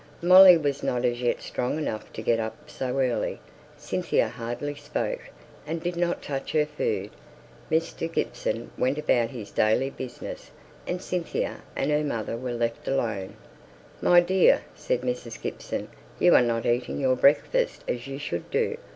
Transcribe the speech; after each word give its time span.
Molly 0.23 0.57
was 0.57 0.81
not 0.81 1.05
as 1.05 1.21
yet 1.21 1.43
strong 1.43 1.77
enough 1.77 2.11
to 2.13 2.23
get 2.23 2.39
up 2.39 2.67
so 2.71 2.97
early. 2.99 3.37
Cynthia 3.77 4.29
hardly 4.29 4.73
spoke, 4.73 5.29
and 5.67 5.79
did 5.79 5.95
not 5.95 6.23
touch 6.23 6.53
her 6.53 6.65
food. 6.65 7.11
Mr. 7.69 8.11
Gibson 8.11 8.71
went 8.79 8.97
about 8.97 9.29
his 9.29 9.51
daily 9.51 9.91
business, 9.91 10.49
and 10.87 11.03
Cynthia 11.03 11.61
and 11.75 11.91
her 11.91 12.03
mother 12.03 12.35
were 12.35 12.53
left 12.55 12.87
alone. 12.87 13.35
"My 14.01 14.21
dear," 14.21 14.61
said 14.73 15.01
Mrs. 15.01 15.39
Gibson, 15.39 15.87
"you 16.17 16.33
are 16.33 16.41
not 16.41 16.65
eating 16.65 16.99
your 16.99 17.15
breakfast 17.15 17.83
as 17.87 18.07
you 18.07 18.17
should 18.17 18.49
do. 18.49 18.77